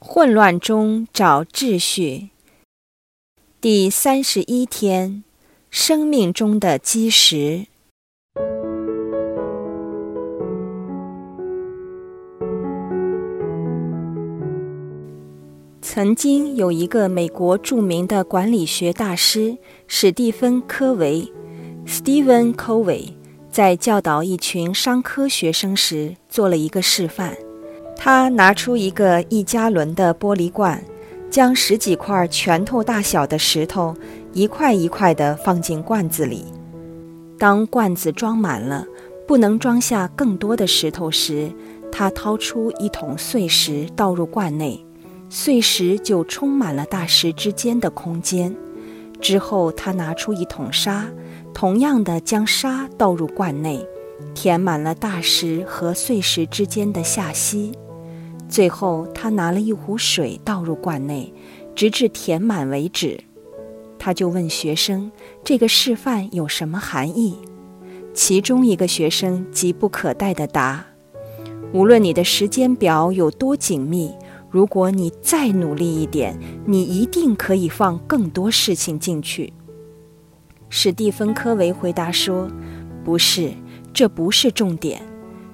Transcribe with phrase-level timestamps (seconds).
[0.00, 2.28] 混乱中找秩序。
[3.60, 5.24] 第三十一天，
[5.70, 7.66] 生命中的基石。
[15.82, 19.58] 曾经有一个美国著名的管理学大师
[19.88, 21.32] 史蒂芬·科维
[21.84, 23.14] （Stephen Covey）
[23.50, 27.36] 在教导一群商科学生时做了一个示范。
[28.00, 30.82] 他拿出一个一加仑的玻璃罐，
[31.28, 33.94] 将十几块拳头大小的石头
[34.32, 36.46] 一块一块地放进罐子里。
[37.36, 38.86] 当罐子装满了，
[39.26, 41.52] 不能装下更多的石头时，
[41.90, 44.82] 他掏出一桶碎石倒入罐内，
[45.28, 48.54] 碎石就充满了大石之间的空间。
[49.20, 51.06] 之后，他拿出一桶沙，
[51.52, 53.84] 同样的将沙倒入罐内，
[54.34, 57.72] 填满了大石和碎石之间的下隙。
[58.48, 61.32] 最后，他拿了一壶水倒入罐内，
[61.74, 63.20] 直至填满为止。
[63.98, 65.12] 他就问学生
[65.44, 67.36] ：“这个示范有什么含义？”
[68.14, 70.86] 其中一个学生急不可待地答
[71.74, 74.14] ：“无论你的时间表有多紧密，
[74.50, 79.52] 如果你再努力一点，你一定可以放更多事情进去。”
[80.70, 82.48] 史蒂芬·科维回答说
[83.04, 83.52] ：“不是，
[83.92, 85.02] 这不是重点。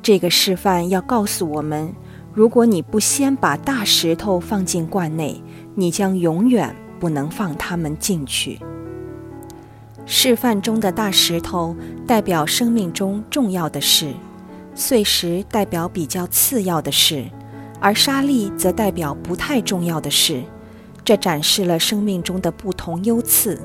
[0.00, 1.92] 这个示范要告诉我们。”
[2.32, 5.42] 如果你不先把大石头放进罐内，
[5.74, 8.60] 你将永远不能放它们进去。
[10.06, 14.12] 示范中的大石头代表生命中重要的事，
[14.74, 17.24] 碎石代表比较次要的事，
[17.80, 20.42] 而沙粒则代表不太重要的事。
[21.04, 23.60] 这展示了生命中的不同优次。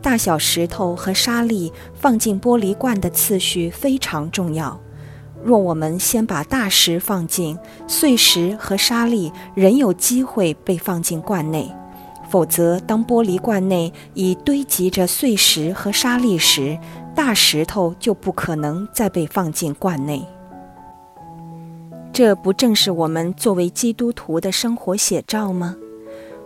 [0.00, 4.78] 大小石头和沙粒放进玻璃罐的次序非常重要。
[5.44, 11.70] 若我们先把大石放进，碎石和沙粒仍有机会被放进罐内；
[12.30, 16.78] 否则，当玻璃罐内已堆积着碎石和沙粒时，
[17.14, 20.26] 大石头就不可能再被放进罐内。
[22.10, 25.76] 这不正是我们作为基督徒的生活写照吗？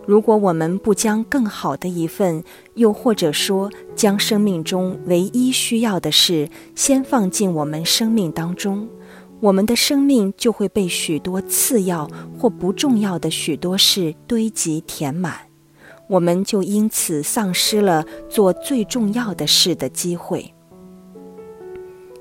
[0.09, 2.43] 如果我们不将更好的一份，
[2.73, 8.89] 又或者说将生命中唯一需要的事先放进我们生命当中，
[9.39, 15.41] 我们的生命就会被许多次要或不重要的许多事堆积填满，
[16.07, 20.51] 我们就因此丧失了做最重要的事的机会。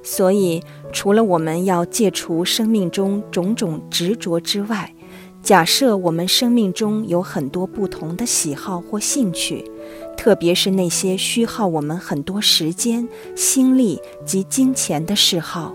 [0.04, 0.62] 所以，
[0.92, 4.94] 除了我们要戒除生命中种种执着之外，
[5.48, 9.64] 假设我们生命中有很多不同的喜好或兴趣，
[10.14, 15.72] 特别是那些需耗我们很多时间、心力及金钱的嗜好，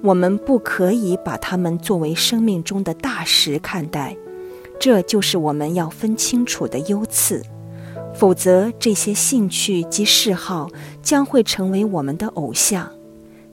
[0.00, 4.16] 我们不可以把它们作为生命中的大石看待。
[4.80, 7.42] 这就是我们要分清楚的优次，
[8.14, 10.70] 否则这些兴趣及嗜好
[11.02, 12.90] 将会成为我们的偶像。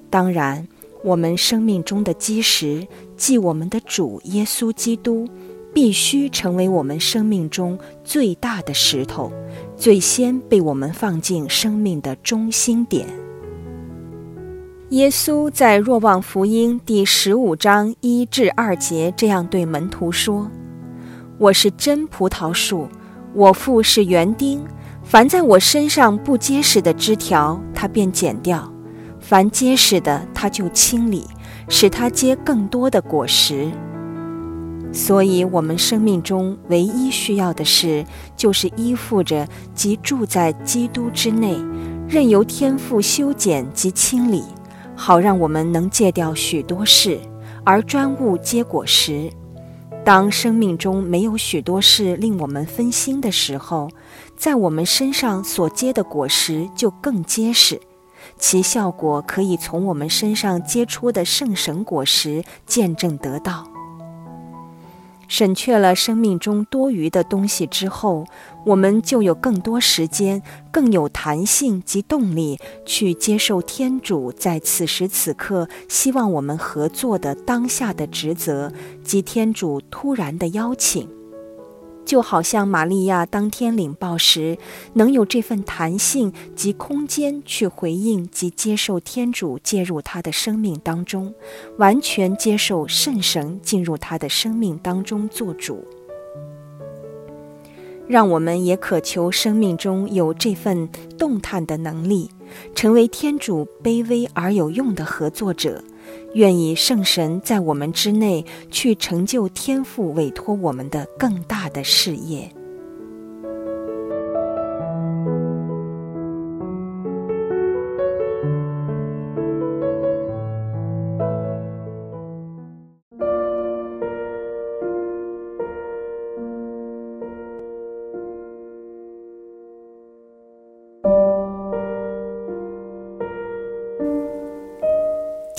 [0.09, 0.65] 当然，
[1.03, 5.27] 我们生命中的基石，即我们的主耶稣基督。
[5.77, 9.31] 必须成为我们生命中最大的石头，
[9.75, 13.05] 最先被我们放进生命的中心点。
[14.89, 20.49] 耶稣在若望福音第十五章一至二节这样对门徒说
[21.37, 22.87] ：“我是真葡萄树，
[23.35, 24.65] 我父是园丁。
[25.03, 28.67] 凡在我身上不结实的枝条，他便剪掉；
[29.19, 31.23] 凡结实的，他就清理，
[31.69, 33.69] 使它结更多的果实。”
[34.93, 38.05] 所以，我们生命中唯一需要的事，
[38.35, 41.55] 就是依附着及住在基督之内，
[42.07, 44.43] 任由天父修剪及清理，
[44.95, 47.19] 好让我们能戒掉许多事，
[47.63, 49.29] 而专务结果实。
[50.03, 53.89] 当生命中没有许多事令我们分心的时候，
[54.37, 57.79] 在我们身上所结的果实就更结实，
[58.39, 63.67] 其效果可以从我们身上结出的圣神果实见证得到。
[65.27, 68.25] 省却了生命中多余的东西之后，
[68.65, 70.41] 我们就有更多时间、
[70.71, 78.71] 更有弹性及动力去接受天主在此时此刻希望我们合作的当下的职责
[79.03, 81.16] 及天主突然的邀请。
[82.07, 84.57] 就好像玛利亚当天领报时，
[84.93, 91.33] 能有这份弹性及空间去回应及接受天主介入她的生命当中，
[91.77, 95.85] 完全接受圣神进入她的生命当中做主。
[98.07, 100.87] 让我们也渴求生命中有这份
[101.17, 102.29] 动弹的能力，
[102.73, 105.83] 成为天主卑微而有用的合作者，
[106.33, 112.56] 愿以圣神在我们之内去成就天赋委托我们的更大的事业。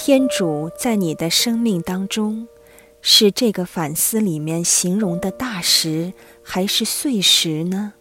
[0.08, 2.48] 天主在你的生命当中，
[3.02, 7.92] 是这个反思里面形容的大石，还是碎石呢？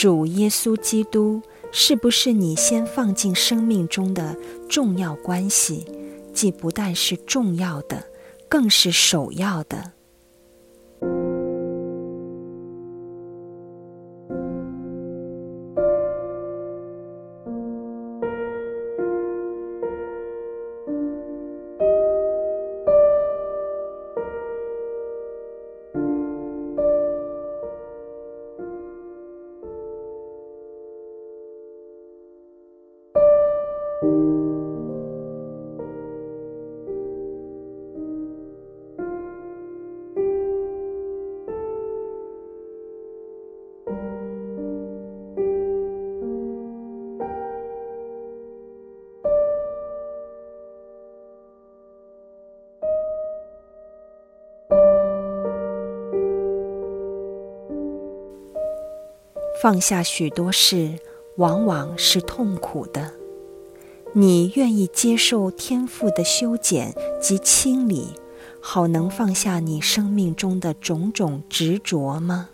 [0.00, 4.34] 主耶稣基督是不是你先放进生命中的
[4.66, 5.84] 重要关系？
[6.32, 8.02] 既不但是重要的，
[8.48, 9.92] 更是首要的。
[59.60, 60.98] 放下许多事，
[61.36, 63.12] 往往是痛苦的。
[64.14, 68.14] 你愿意接受天赋的修剪及清理，
[68.60, 72.48] 好能放下你生命中的种种执着吗？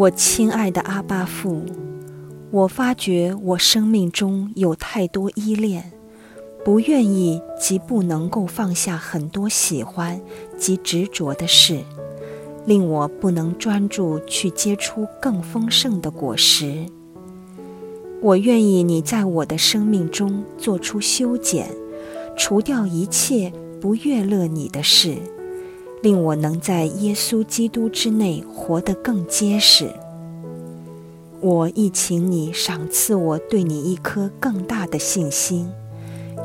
[0.00, 1.60] 我亲爱的阿巴父，
[2.50, 5.92] 我发觉我生命中有太多依恋，
[6.64, 10.18] 不愿意及不能够放下很多喜欢
[10.56, 11.80] 及执着的事，
[12.64, 16.86] 令我不能专注去结出更丰盛的果实。
[18.22, 21.68] 我愿意你在我的生命中做出修剪，
[22.38, 25.18] 除掉一切不悦乐你的事。
[26.02, 29.90] 令我能在耶稣基督之内活得更结实。
[31.40, 35.70] 我亦请你赏赐我对你一颗更大的信心，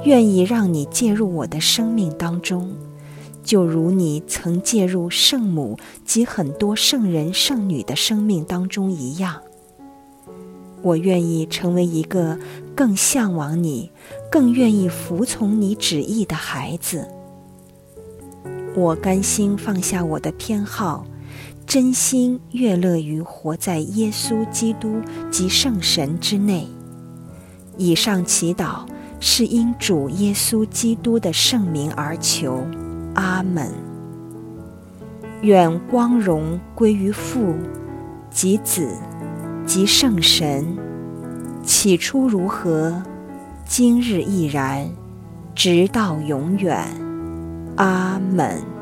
[0.03, 2.73] 愿意让你介入我的生命当中，
[3.43, 9.41] 就如你曾介入圣母及很多圣人圣女的生命当中一样。
[10.81, 12.37] 我愿意成为一个
[12.75, 13.91] 更向往你、
[14.31, 17.07] 更愿意服从你旨意的孩子。
[18.75, 21.05] 我甘心放下我的偏好，
[21.65, 24.99] 真心悦乐于活在耶稣基督
[25.31, 26.67] 及圣神之内。
[27.77, 28.85] 以上祈祷
[29.21, 32.65] 是因主耶稣基督的圣名而求，
[33.13, 33.71] 阿门。
[35.41, 37.55] 愿光荣归于父
[38.29, 38.89] 及子
[39.65, 40.65] 及圣神，
[41.63, 43.01] 起初如何，
[43.65, 44.89] 今日亦然，
[45.53, 47.04] 直到永远。
[47.77, 48.74] 阿门。